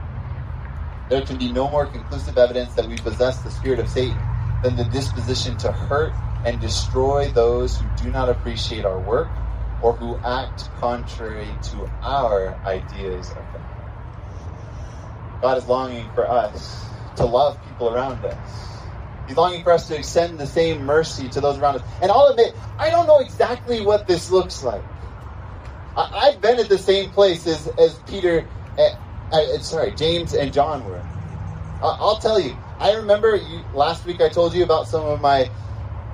[1.11, 4.17] There can be no more conclusive evidence that we possess the spirit of Satan
[4.63, 9.29] than the disposition to hurt and destroy those who do not appreciate our work
[9.83, 13.63] or who act contrary to our ideas of God.
[15.41, 18.83] God is longing for us to love people around us.
[19.27, 21.83] He's longing for us to extend the same mercy to those around us.
[22.03, 24.83] And I'll admit, I don't know exactly what this looks like.
[25.97, 28.45] I, have been at the same place as, as Peter,
[28.77, 28.89] uh,
[29.33, 31.03] uh, sorry, James and John were.
[31.83, 35.51] I'll tell you, I remember you, last week I told you about some of my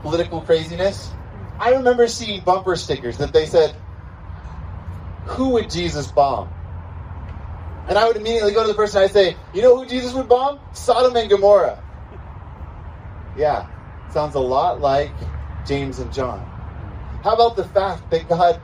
[0.03, 1.11] political craziness.
[1.59, 3.75] I remember seeing bumper stickers that they said,
[5.27, 6.49] Who would Jesus bomb?
[7.89, 10.15] And I would immediately go to the person and I'd say, You know who Jesus
[10.15, 10.61] would bomb?
[10.73, 11.83] Sodom and Gomorrah.
[13.37, 13.69] Yeah,
[14.13, 15.13] sounds a lot like
[15.67, 16.41] James and John.
[17.23, 18.61] How about the fact that God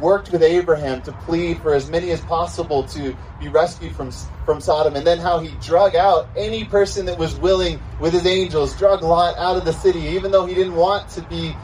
[0.00, 4.10] worked with Abraham to plead for as many as possible to be rescued from,
[4.44, 8.26] from Sodom, and then how he drug out any person that was willing with his
[8.26, 11.54] angels, drug Lot out of the city, even though he didn't want to be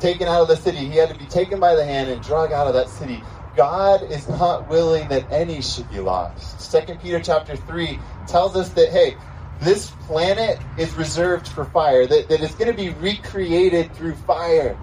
[0.00, 0.78] taken out of the city.
[0.78, 3.22] He had to be taken by the hand and drug out of that city.
[3.56, 6.60] God is not willing that any should be lost.
[6.60, 9.16] Second Peter chapter 3 tells us that, hey,
[9.60, 14.78] this planet is reserved for fire, that, that it's going to be recreated through fire.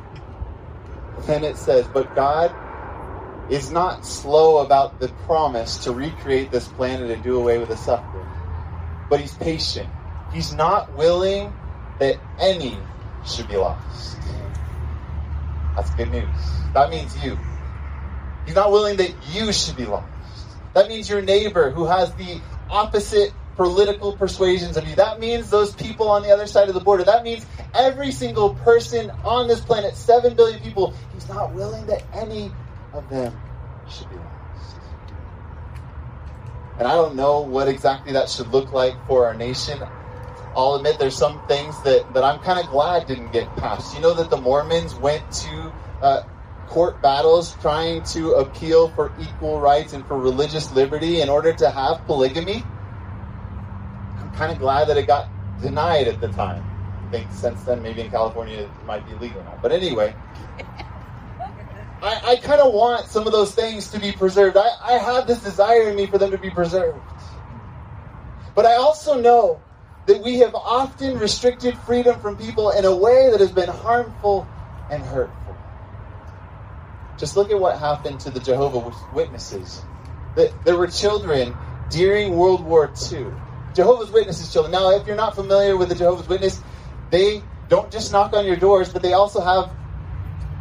[1.29, 2.53] And it says, but God
[3.49, 7.77] is not slow about the promise to recreate this planet and do away with the
[7.77, 8.25] suffering.
[9.10, 9.89] But he's patient.
[10.34, 11.53] He's not willing
[11.99, 12.77] that any
[13.25, 14.17] should be lost.
[15.75, 16.27] That's good news.
[16.73, 17.38] That means you.
[18.45, 20.08] He's not willing that you should be lost.
[20.73, 24.95] That means your neighbor who has the opposite political persuasions of you.
[24.95, 27.03] That means those people on the other side of the border.
[27.03, 32.03] That means every single person on this planet, 7 billion people, he's not willing that
[32.13, 32.51] any
[32.97, 33.38] of them
[33.89, 34.77] should be lost.
[36.77, 39.79] And I don't know what exactly that should look like for our nation.
[40.55, 43.93] I'll admit there's some things that, that I'm kind of glad didn't get passed.
[43.95, 46.23] You know that the Mormons went to uh,
[46.67, 51.69] court battles trying to appeal for equal rights and for religious liberty in order to
[51.69, 52.63] have polygamy?
[54.17, 55.29] I'm kind of glad that it got
[55.62, 56.63] denied at the time.
[57.08, 59.58] I think since then, maybe in California, it might be legal now.
[59.62, 60.13] But anyway.
[62.01, 64.58] I, I kind of want some of those things to be preserved.
[64.58, 66.99] I, I have this desire in me for them to be preserved.
[68.53, 69.62] But I also know
[70.05, 74.47] that we have often restricted freedom from people in a way that has been harmful
[74.89, 75.58] and hurtful.
[77.17, 79.81] Just look at what happened to the Jehovah's Witnesses.
[80.36, 81.55] There were children
[81.89, 83.27] during World War II.
[83.73, 84.71] Jehovah's Witnesses children.
[84.71, 86.62] Now, if you're not familiar with the Jehovah's Witness,
[87.10, 89.71] they don't just knock on your doors, but they also have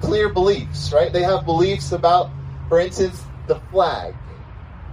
[0.01, 1.13] clear beliefs, right?
[1.13, 2.31] They have beliefs about,
[2.69, 4.15] for instance, the flag.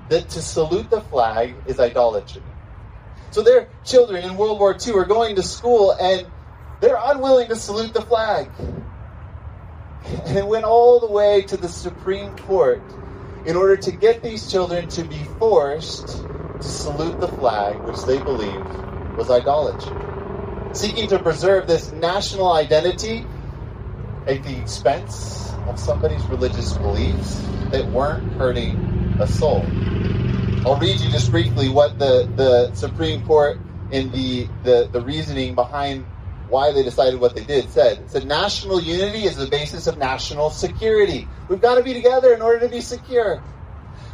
[0.09, 2.43] That to salute the flag is idolatry.
[3.31, 6.27] So their children in World War II are going to school and
[6.81, 8.49] they're unwilling to salute the flag.
[10.25, 12.81] And it went all the way to the Supreme Court
[13.45, 18.21] in order to get these children to be forced to salute the flag, which they
[18.21, 18.67] believed
[19.15, 19.95] was idolatry.
[20.73, 23.25] Seeking to preserve this national identity
[24.27, 28.77] at the expense of somebody's religious beliefs that weren't hurting
[29.19, 29.65] a soul.
[30.65, 33.57] I'll read you just briefly what the, the Supreme Court
[33.91, 36.05] in the, the, the reasoning behind
[36.49, 37.99] why they decided what they did said.
[37.99, 41.27] It said national unity is the basis of national security.
[41.47, 43.41] We've got to be together in order to be secure.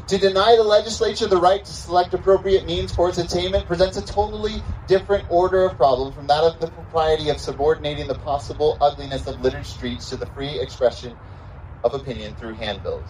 [0.08, 4.02] To deny the legislature the right to select appropriate means for its attainment presents a
[4.02, 9.28] totally different order of problem from that of the propriety of subordinating the possible ugliness
[9.28, 11.14] of littered streets to the free expression
[11.84, 13.10] of opinion through handbills.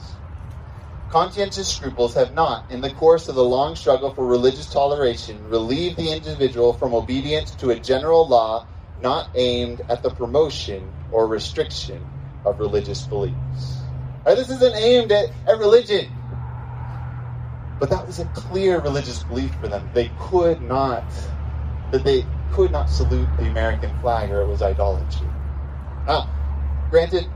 [1.11, 5.97] Conscientious scruples have not, in the course of the long struggle for religious toleration, relieved
[5.97, 8.65] the individual from obedience to a general law
[9.03, 12.03] not aimed at the promotion or restriction
[12.43, 13.77] of religious beliefs.
[14.25, 14.35] Right?
[14.35, 16.11] This isn't aimed at, at religion.
[17.79, 19.89] But that was a clear religious belief for them.
[19.93, 21.03] They could not,
[21.91, 25.27] that they could not salute the American flag or it was idolatry.
[26.07, 26.29] Now,
[26.89, 27.27] granted,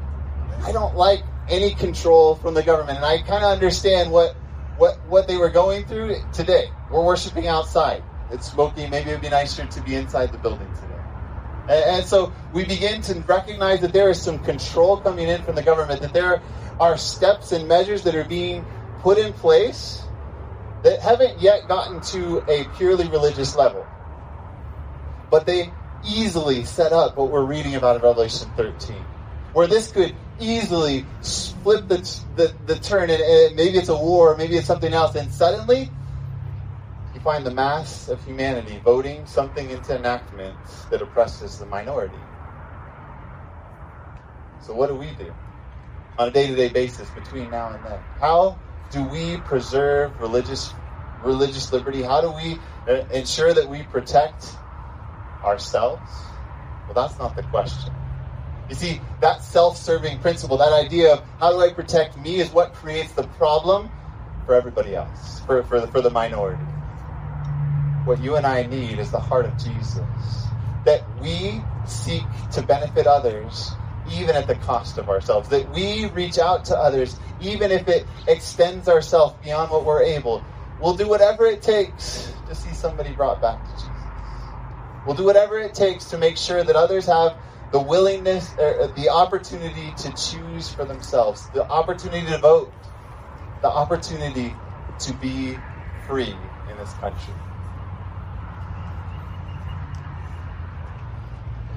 [0.63, 4.35] I don't like any control from the government, and I kind of understand what,
[4.77, 6.69] what, what they were going through today.
[6.89, 8.03] We're worshiping outside.
[8.31, 8.87] It's smoky.
[8.87, 10.87] Maybe it would be nicer to be inside the building today.
[11.69, 15.55] And, and so we begin to recognize that there is some control coming in from
[15.55, 16.41] the government, that there
[16.79, 18.65] are steps and measures that are being
[19.01, 20.03] put in place
[20.83, 23.85] that haven't yet gotten to a purely religious level.
[25.29, 25.71] But they
[26.03, 28.95] easily set up what we're reading about in Revelation 13,
[29.53, 31.05] where this could easily
[31.63, 31.97] flip the,
[32.35, 35.89] the, the turn, and, and maybe it's a war, maybe it's something else, and suddenly
[37.13, 40.57] you find the mass of humanity voting something into enactment
[40.89, 42.17] that oppresses the minority.
[44.61, 45.33] So, what do we do
[46.17, 47.99] on a day to day basis between now and then?
[48.19, 48.59] How
[48.91, 50.73] do we preserve religious
[51.23, 52.01] religious liberty?
[52.01, 54.55] How do we uh, ensure that we protect
[55.43, 56.11] ourselves?
[56.85, 57.93] Well, that's not the question.
[58.69, 62.73] You see, that self-serving principle, that idea of how do I protect me is what
[62.73, 63.89] creates the problem
[64.45, 66.63] for everybody else, for, for, the, for the minority.
[68.05, 69.99] What you and I need is the heart of Jesus.
[70.85, 72.23] That we seek
[72.53, 73.73] to benefit others
[74.11, 75.49] even at the cost of ourselves.
[75.49, 80.47] That we reach out to others even if it extends ourselves beyond what we're able.
[80.77, 84.51] We'll do whatever it takes to see somebody brought back to Jesus.
[85.03, 87.37] We'll do whatever it takes to make sure that others have
[87.71, 92.75] the willingness, uh, the opportunity to choose for themselves, the opportunity to vote,
[93.61, 94.61] the opportunity
[94.99, 95.63] to be
[96.05, 97.35] free in this country.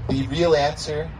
[0.08, 1.12] The real answer,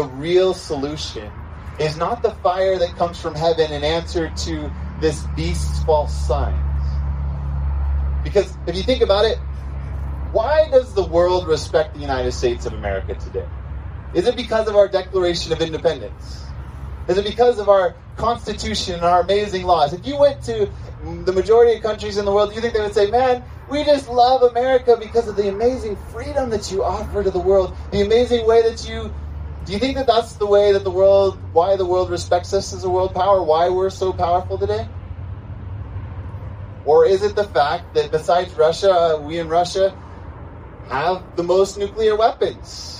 [0.00, 1.30] the real solution
[1.78, 6.56] is not the fire that comes from heaven in answer to this beast's false signs.
[8.24, 9.36] Because if you think about it,
[10.32, 13.46] why does the world respect the United States of America today?
[14.14, 16.46] Is it because of our Declaration of Independence?
[17.06, 19.92] Is it because of our Constitution and our amazing laws?
[19.92, 20.70] If you went to
[21.24, 23.84] the majority of countries in the world, do you think they would say, man, we
[23.84, 28.00] just love America because of the amazing freedom that you offer to the world, the
[28.00, 29.12] amazing way that you
[29.64, 32.72] do you think that that's the way that the world, why the world respects us
[32.72, 34.88] as a world power, why we're so powerful today?
[36.84, 39.96] Or is it the fact that besides Russia, we in Russia
[40.88, 42.96] have the most nuclear weapons?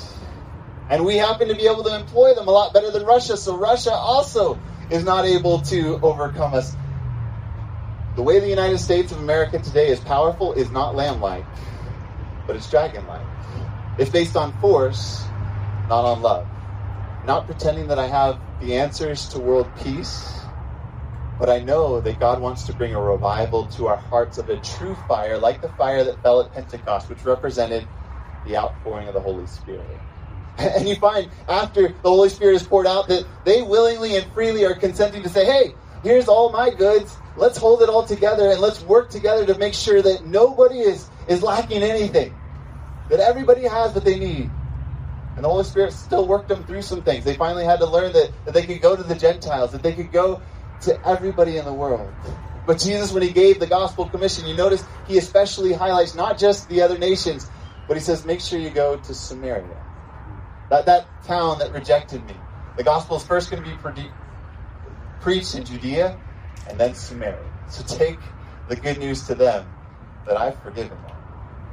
[0.90, 3.56] And we happen to be able to employ them a lot better than Russia, so
[3.56, 4.58] Russia also
[4.90, 6.76] is not able to overcome us.
[8.16, 11.44] The way the United States of America today is powerful is not lamb like,
[12.46, 13.24] but it's dragon like.
[13.98, 15.29] It's based on force,
[15.90, 16.46] not on love.
[17.26, 20.40] Not pretending that I have the answers to world peace,
[21.38, 24.56] but I know that God wants to bring a revival to our hearts of a
[24.60, 27.86] true fire, like the fire that fell at Pentecost, which represented
[28.46, 29.84] the outpouring of the Holy Spirit.
[30.58, 34.66] And you find after the Holy Spirit is poured out that they willingly and freely
[34.66, 37.16] are consenting to say, hey, here's all my goods.
[37.36, 41.08] Let's hold it all together and let's work together to make sure that nobody is,
[41.28, 42.34] is lacking anything.
[43.08, 44.50] That everybody has what they need.
[45.40, 47.24] And the Holy Spirit still worked them through some things.
[47.24, 49.94] They finally had to learn that, that they could go to the Gentiles, that they
[49.94, 50.42] could go
[50.82, 52.12] to everybody in the world.
[52.66, 56.68] But Jesus, when he gave the gospel commission, you notice he especially highlights not just
[56.68, 57.50] the other nations,
[57.88, 59.64] but he says, make sure you go to Samaria.
[60.68, 62.34] That, that town that rejected me.
[62.76, 64.10] The gospel is first going to be pre-
[65.22, 66.18] preached in Judea
[66.68, 67.38] and then Samaria.
[67.70, 68.18] So take
[68.68, 69.66] the good news to them
[70.26, 71.16] that I've forgiven them.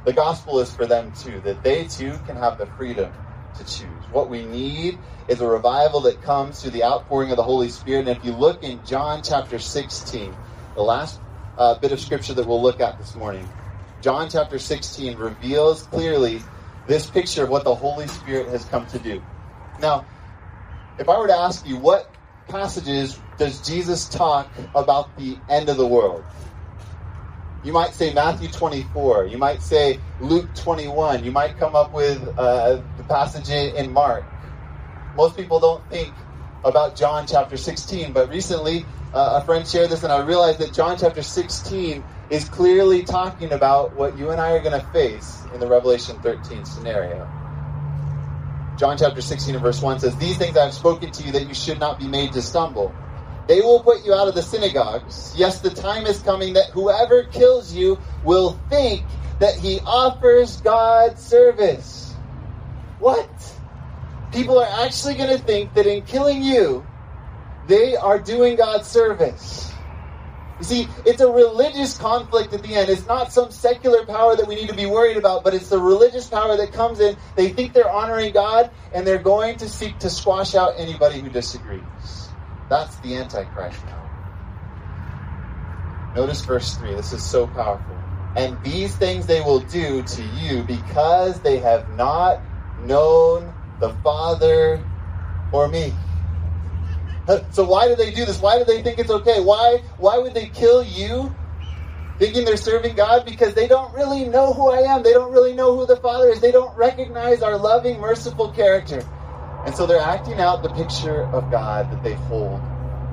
[0.06, 3.12] The gospel is for them too, that they too can have the freedom
[3.58, 4.04] to choose.
[4.10, 8.08] What we need is a revival that comes through the outpouring of the Holy Spirit.
[8.08, 10.34] And if you look in John chapter 16,
[10.74, 11.20] the last
[11.56, 13.48] uh, bit of scripture that we'll look at this morning,
[14.00, 16.40] John chapter 16 reveals clearly
[16.86, 19.22] this picture of what the Holy Spirit has come to do.
[19.80, 20.06] Now,
[20.98, 22.12] if I were to ask you, what
[22.48, 26.24] passages does Jesus talk about the end of the world?
[27.64, 29.26] You might say Matthew 24.
[29.26, 31.24] You might say Luke 21.
[31.24, 34.24] You might come up with uh, the passage in Mark.
[35.16, 36.14] Most people don't think
[36.64, 40.72] about John chapter 16, but recently uh, a friend shared this and I realized that
[40.72, 45.44] John chapter 16 is clearly talking about what you and I are going to face
[45.52, 47.26] in the Revelation 13 scenario.
[48.78, 51.48] John chapter 16 and verse 1 says, These things I have spoken to you that
[51.48, 52.94] you should not be made to stumble.
[53.48, 55.32] They will put you out of the synagogues.
[55.34, 59.04] Yes, the time is coming that whoever kills you will think
[59.40, 62.12] that he offers God service.
[62.98, 63.30] What?
[64.32, 66.86] People are actually going to think that in killing you,
[67.66, 69.72] they are doing God service.
[70.58, 72.90] You see, it's a religious conflict at the end.
[72.90, 75.78] It's not some secular power that we need to be worried about, but it's the
[75.78, 77.16] religious power that comes in.
[77.36, 81.30] They think they're honoring God, and they're going to seek to squash out anybody who
[81.30, 82.27] disagrees.
[82.68, 83.98] That's the Antichrist now.
[86.14, 86.94] Notice verse 3.
[86.94, 87.96] This is so powerful.
[88.36, 92.40] And these things they will do to you because they have not
[92.84, 94.84] known the Father
[95.52, 95.92] or me.
[97.50, 98.40] So why do they do this?
[98.40, 99.40] Why do they think it's okay?
[99.40, 101.30] Why why would they kill you
[102.18, 103.26] thinking they're serving God?
[103.26, 105.02] Because they don't really know who I am.
[105.02, 106.40] They don't really know who the Father is.
[106.40, 109.04] They don't recognize our loving, merciful character.
[109.64, 112.60] And so they're acting out the picture of God that they hold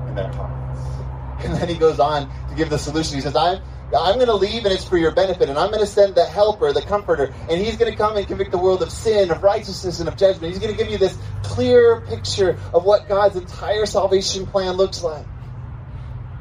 [0.07, 0.61] in their hearts.
[1.45, 3.15] And then he goes on to give the solution.
[3.15, 3.61] He says, I'm
[3.93, 5.49] I'm going to leave and it's for your benefit.
[5.49, 8.25] And I'm going to send the helper, the comforter, and he's going to come and
[8.27, 10.53] convict the world of sin, of righteousness, and of judgment.
[10.53, 15.03] He's going to give you this clear picture of what God's entire salvation plan looks
[15.03, 15.25] like.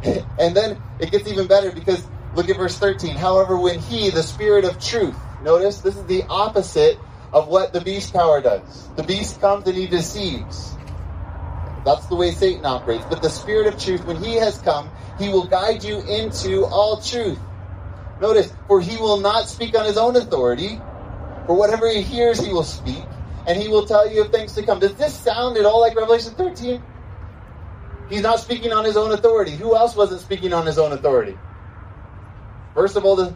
[0.38, 3.14] and then it gets even better because look at verse 13.
[3.16, 6.98] However, when he, the spirit of truth, notice this is the opposite
[7.34, 8.88] of what the beast power does.
[8.96, 10.76] The beast comes and he deceives.
[11.84, 13.04] That's the way Satan operates.
[13.10, 17.00] But the Spirit of truth, when he has come, he will guide you into all
[17.00, 17.38] truth.
[18.20, 20.80] Notice, for he will not speak on his own authority.
[21.46, 23.04] For whatever he hears, he will speak,
[23.46, 24.78] and he will tell you of things to come.
[24.78, 26.82] Does this sound at all like Revelation 13?
[28.08, 29.52] He's not speaking on his own authority.
[29.52, 31.36] Who else wasn't speaking on his own authority?
[32.74, 33.34] First of all, the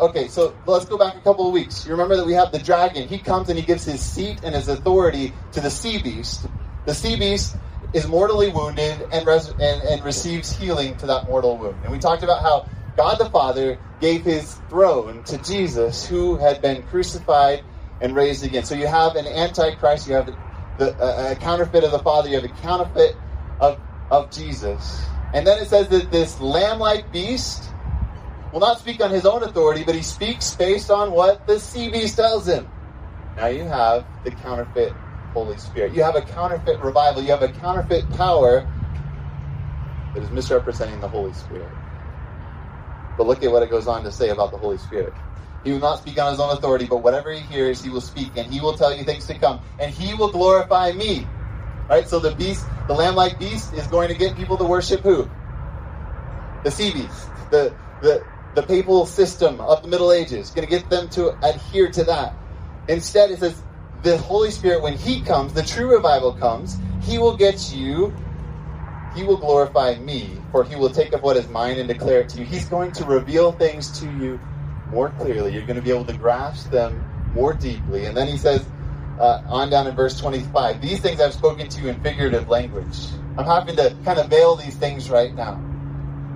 [0.00, 1.84] okay, so let's go back a couple of weeks.
[1.84, 3.08] You remember that we have the dragon.
[3.08, 6.46] He comes and he gives his seat and his authority to the sea beast.
[6.86, 7.56] The sea beast
[7.92, 11.76] is mortally wounded and, res- and, and receives healing to that mortal wound.
[11.82, 16.60] And we talked about how God the Father gave his throne to Jesus, who had
[16.60, 17.64] been crucified
[18.00, 18.64] and raised again.
[18.64, 20.26] So you have an antichrist, you have
[20.78, 23.16] the, a counterfeit of the Father, you have a counterfeit
[23.60, 23.78] of,
[24.10, 25.04] of Jesus.
[25.32, 27.70] And then it says that this lamb like beast
[28.52, 31.90] will not speak on his own authority, but he speaks based on what the sea
[31.90, 32.68] beast tells him.
[33.36, 34.92] Now you have the counterfeit
[35.32, 35.94] Holy Spirit.
[35.94, 38.66] You have a counterfeit revival, you have a counterfeit power
[40.14, 41.68] that is misrepresenting the Holy Spirit.
[43.16, 45.12] But look at what it goes on to say about the Holy Spirit.
[45.64, 48.36] He will not speak on his own authority, but whatever he hears, he will speak,
[48.36, 51.26] and he will tell you things to come, and he will glorify me.
[51.88, 52.08] Right?
[52.08, 55.28] So the beast, the lamb-like beast, is going to get people to worship who?
[56.64, 58.24] The sea beast, the the
[58.58, 62.34] the papal system of the Middle Ages, going to get them to adhere to that.
[62.88, 63.62] Instead, it says
[64.02, 68.12] the Holy Spirit, when He comes, the true revival comes, He will get you,
[69.14, 72.30] He will glorify me, for He will take up what is mine and declare it
[72.30, 72.44] to you.
[72.44, 74.40] He's going to reveal things to you
[74.90, 75.52] more clearly.
[75.52, 77.00] You're going to be able to grasp them
[77.34, 78.06] more deeply.
[78.06, 78.66] And then He says,
[79.20, 82.96] uh, on down in verse 25, these things I've spoken to you in figurative language.
[83.36, 85.62] I'm having to kind of veil these things right now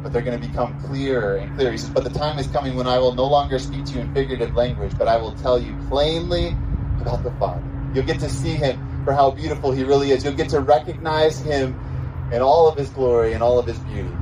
[0.03, 1.73] but they're going to become clearer and clearer.
[1.73, 4.01] He says, But the time is coming when I will no longer speak to you
[4.01, 6.57] in figurative language, but I will tell you plainly
[7.01, 7.63] about the Father.
[7.95, 10.25] You'll get to see him for how beautiful he really is.
[10.25, 11.75] You'll get to recognize him
[12.33, 14.13] in all of his glory and all of his beauty.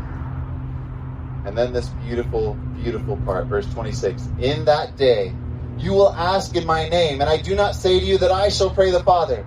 [1.44, 4.28] And then this beautiful, beautiful part, verse 26.
[4.40, 5.32] In that day,
[5.78, 8.50] you will ask in my name, and I do not say to you that I
[8.50, 9.46] shall pray the Father.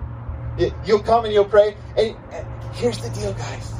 [0.84, 1.76] You'll come and you'll pray.
[1.96, 2.16] And
[2.72, 3.73] here's the deal, guys.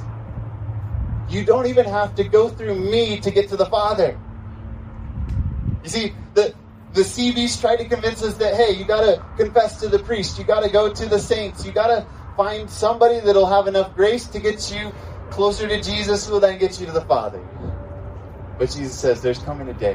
[1.34, 4.16] You don't even have to go through me to get to the Father.
[5.82, 6.54] You see, the,
[6.92, 9.98] the sea beasts try to convince us that, hey, you got to confess to the
[9.98, 12.06] priest, you got to go to the saints, you got to
[12.36, 14.92] find somebody that'll have enough grace to get you
[15.30, 17.40] closer to Jesus, who will then get you to the Father.
[18.56, 19.94] But Jesus says there's coming a day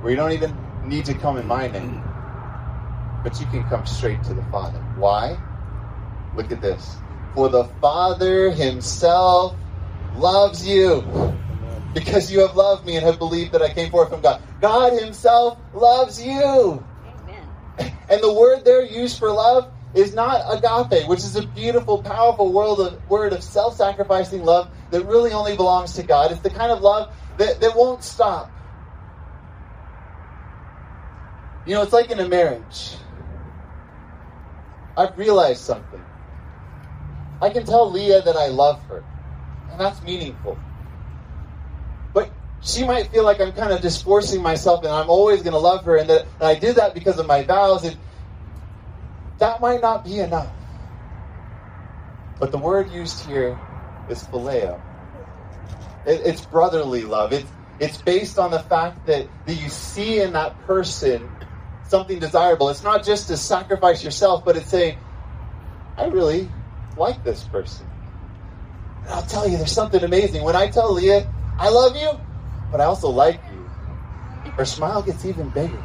[0.00, 0.56] where you don't even
[0.88, 2.02] need to come in my name,
[3.22, 4.80] but you can come straight to the Father.
[4.96, 5.38] Why?
[6.34, 6.96] Look at this.
[7.32, 9.56] For the Father Himself
[10.16, 11.02] loves you
[11.94, 14.42] because you have loved me and have believed that I came forth from God.
[14.60, 16.84] God Himself loves you.
[17.06, 17.92] Amen.
[18.08, 22.52] And the word there used for love is not agape, which is a beautiful, powerful
[22.52, 26.32] word of, word of self sacrificing love that really only belongs to God.
[26.32, 28.50] It's the kind of love that, that won't stop.
[31.66, 32.96] You know, it's like in a marriage.
[34.96, 36.02] I've realized something.
[37.40, 39.02] I can tell Leah that I love her,
[39.74, 40.58] and that's meaningful
[42.14, 42.30] But
[42.62, 45.58] she might feel like I'm kind of just forcing myself and I'm always going to
[45.58, 47.84] love her and that and I did that because of my vows.
[47.84, 47.98] And
[49.40, 50.52] that might not be enough.
[52.40, 53.60] But the word used here
[54.08, 54.82] is phileo.
[56.06, 57.32] It, it's brotherly love.
[57.32, 57.50] It's,
[57.80, 61.30] it's based on the fact that, that you see in that person
[61.84, 62.70] something desirable.
[62.70, 64.98] It's not just to sacrifice yourself, but it's saying,
[65.98, 66.50] I really
[66.96, 67.86] like this person.
[69.04, 70.42] And I'll tell you, there's something amazing.
[70.42, 71.26] When I tell Leah,
[71.58, 72.12] I love you,
[72.70, 75.82] but I also like you, her smile gets even bigger.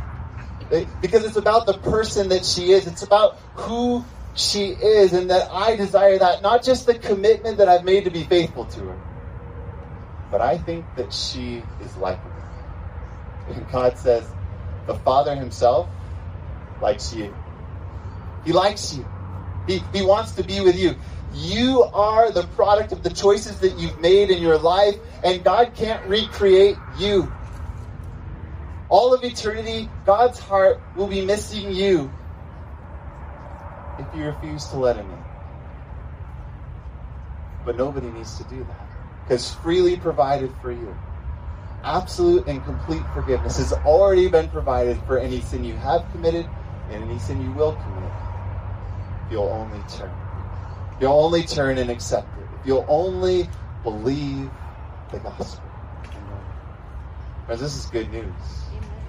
[1.02, 2.88] Because it's about the person that she is.
[2.88, 4.06] It's about who
[4.36, 6.42] she is, and that I desire that.
[6.42, 8.98] Not just the commitment that I've made to be faithful to her,
[10.32, 12.32] but I think that she is likable.
[13.48, 14.30] And God says,
[14.86, 15.90] the Father Himself
[16.82, 17.34] likes you.
[18.46, 19.06] He likes you.
[19.70, 20.96] He, he wants to be with you.
[21.36, 25.76] You are the product of the choices that you've made in your life, and God
[25.76, 27.32] can't recreate you.
[28.90, 32.12] All of eternity, God's heart will be missing you
[34.00, 35.24] if you refuse to let Him in.
[37.64, 38.88] But nobody needs to do that
[39.24, 40.98] because freely provided for you.
[41.84, 46.50] Absolute and complete forgiveness has already been provided for any sin you have committed
[46.90, 48.29] and any sin you will commit.
[49.30, 50.12] You'll only turn.
[51.00, 52.48] You'll only turn and accept it.
[52.60, 53.50] If you'll only
[53.84, 54.52] believe
[55.12, 55.70] the gospel.
[57.46, 58.66] Friends, this is good news.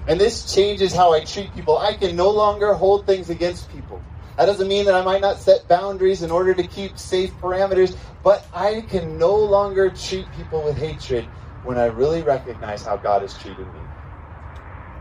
[0.07, 1.77] And this changes how I treat people.
[1.77, 4.01] I can no longer hold things against people.
[4.37, 7.95] That doesn't mean that I might not set boundaries in order to keep safe parameters,
[8.23, 11.27] but I can no longer treat people with hatred
[11.63, 13.81] when I really recognize how God has treated me.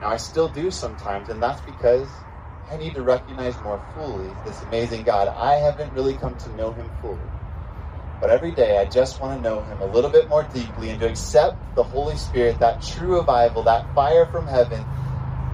[0.00, 2.24] Now, I still do sometimes, and that's because
[2.70, 5.28] I need to recognize more fully this amazing God.
[5.28, 7.18] I haven't really come to know Him fully.
[8.20, 11.00] But every day, I just want to know Him a little bit more deeply and
[11.00, 14.84] to accept the Holy Spirit, that true revival, that fire from heaven,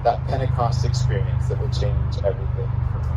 [0.03, 3.15] that Pentecost experience that will change everything for me.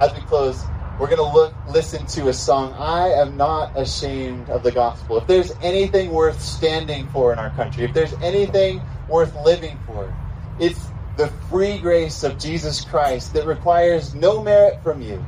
[0.00, 2.74] As we close, we're going to look, listen to a song.
[2.78, 5.18] I am not ashamed of the gospel.
[5.18, 10.14] If there's anything worth standing for in our country, if there's anything worth living for,
[10.58, 15.24] it's the free grace of Jesus Christ that requires no merit from you,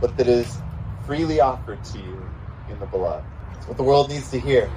[0.00, 0.58] but that is
[1.06, 2.20] freely offered to you
[2.68, 3.24] in the beloved.
[3.56, 4.68] It's what the world needs to hear.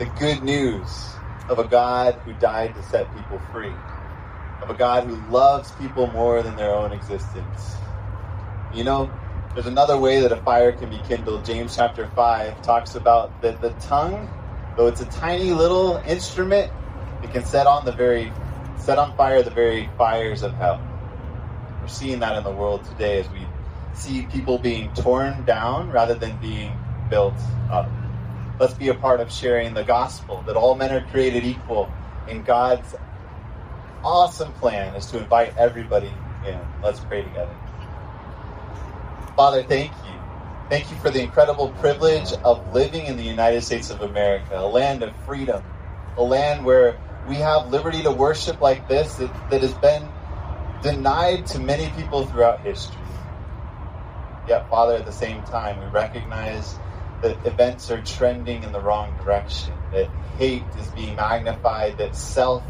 [0.00, 0.88] The good news
[1.48, 3.72] of a God who died to set people free,
[4.60, 7.76] of a God who loves people more than their own existence.
[8.74, 9.08] You know,
[9.52, 11.44] there's another way that a fire can be kindled.
[11.44, 14.28] James chapter 5 talks about that the tongue,
[14.76, 16.72] though it's a tiny little instrument,
[17.22, 18.32] it can set on the very
[18.76, 20.80] set on fire the very fires of hell.
[21.80, 23.46] We're seeing that in the world today as we
[23.94, 26.72] see people being torn down rather than being
[27.10, 27.34] built
[27.70, 27.90] up.
[28.58, 31.90] Let's be a part of sharing the gospel that all men are created equal
[32.28, 32.94] in God's
[34.04, 36.12] awesome plan is to invite everybody
[36.46, 36.58] in.
[36.82, 37.54] Let's pray together.
[39.36, 40.12] Father, thank you.
[40.70, 44.66] Thank you for the incredible privilege of living in the United States of America, a
[44.66, 45.62] land of freedom,
[46.16, 50.08] a land where we have liberty to worship like this that, that has been
[50.82, 53.00] denied to many people throughout history.
[54.46, 56.78] Yet, Father, at the same time, we recognize
[57.22, 62.62] that events are trending in the wrong direction, that hate is being magnified, that self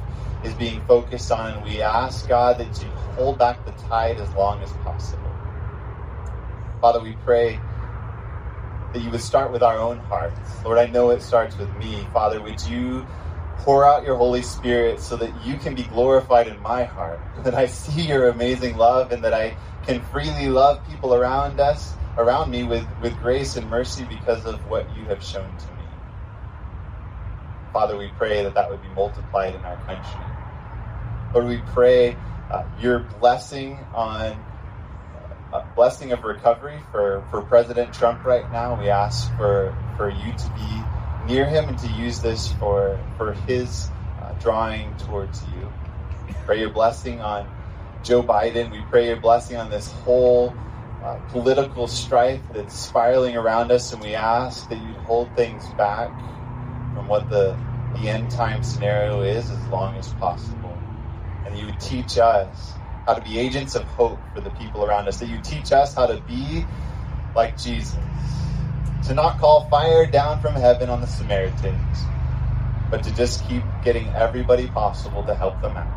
[0.44, 4.32] is being focused on, and we ask, God, that you hold back the tide as
[4.34, 5.34] long as possible.
[6.80, 7.59] Father, we pray
[8.92, 10.64] that you would start with our own hearts.
[10.64, 12.07] Lord, I know it starts with me.
[12.12, 13.05] Father, would you
[13.65, 17.55] pour out your Holy Spirit so that you can be glorified in my heart, that
[17.55, 19.57] I see your amazing love and that I
[19.87, 24.67] can freely love people around us, around me with, with grace and mercy because of
[24.67, 25.85] what you have shown to me.
[27.73, 30.21] Father, we pray that that would be multiplied in our country.
[31.33, 32.19] Lord, we pray
[32.51, 34.37] uh, your blessing on
[35.55, 38.79] a blessing of recovery for, for President Trump right now.
[38.79, 40.83] We ask for, for you to be
[41.25, 45.75] near him and to use this for, for his uh, drawing towards you.
[46.47, 47.53] Pray your blessing on
[48.03, 48.70] Joe Biden.
[48.70, 50.61] We pray your blessing on this whole
[51.03, 56.20] uh, political strife that's spiraling around us, and we ask that you hold things back
[56.95, 57.61] from what the,
[57.95, 60.87] the end time scenario is as long as possible.
[61.45, 65.09] And you would teach us how to be agents of hope for the people around
[65.09, 66.70] us, that you teach us how to be
[67.35, 68.34] like Jesus
[69.05, 72.12] to not call fire down from heaven on the Samaritans,
[72.90, 75.96] but to just keep getting everybody possible to help them out.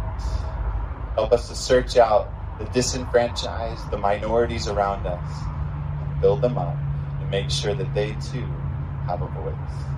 [1.15, 5.51] Help us to search out the disenfranchised, the minorities around us,
[5.99, 6.83] and build them up
[7.19, 8.65] and make sure that they too
[9.07, 9.95] have a voice.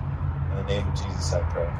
[0.50, 1.70] In the name of Jesus, I pray.